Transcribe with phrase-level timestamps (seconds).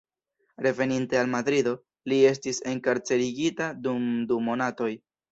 [0.67, 1.73] Reveninte al Madrido,
[2.11, 4.89] li estis enkarcerigita dum du monatoj.